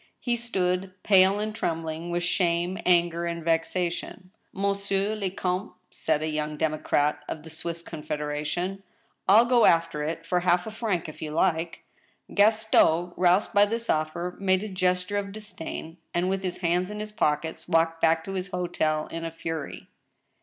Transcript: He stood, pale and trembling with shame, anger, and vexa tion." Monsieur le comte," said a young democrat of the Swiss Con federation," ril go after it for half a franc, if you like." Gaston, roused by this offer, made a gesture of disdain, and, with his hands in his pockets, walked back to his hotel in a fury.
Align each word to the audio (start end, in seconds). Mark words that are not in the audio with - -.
He 0.19 0.35
stood, 0.35 0.93
pale 1.03 1.39
and 1.39 1.53
trembling 1.53 2.09
with 2.09 2.23
shame, 2.23 2.79
anger, 2.87 3.27
and 3.27 3.45
vexa 3.45 3.91
tion." 3.91 4.31
Monsieur 4.51 5.13
le 5.13 5.29
comte," 5.29 5.73
said 5.91 6.23
a 6.23 6.27
young 6.27 6.57
democrat 6.57 7.23
of 7.27 7.43
the 7.43 7.51
Swiss 7.51 7.83
Con 7.83 8.01
federation," 8.01 8.81
ril 9.29 9.45
go 9.45 9.65
after 9.65 10.01
it 10.01 10.25
for 10.25 10.39
half 10.39 10.65
a 10.65 10.71
franc, 10.71 11.07
if 11.07 11.21
you 11.21 11.29
like." 11.29 11.83
Gaston, 12.33 13.11
roused 13.15 13.53
by 13.53 13.67
this 13.67 13.91
offer, 13.91 14.35
made 14.39 14.63
a 14.63 14.69
gesture 14.69 15.17
of 15.17 15.31
disdain, 15.31 15.97
and, 16.15 16.27
with 16.29 16.41
his 16.41 16.61
hands 16.61 16.89
in 16.89 16.99
his 16.99 17.11
pockets, 17.11 17.67
walked 17.67 18.01
back 18.01 18.23
to 18.23 18.33
his 18.33 18.47
hotel 18.47 19.05
in 19.11 19.23
a 19.23 19.29
fury. 19.29 19.87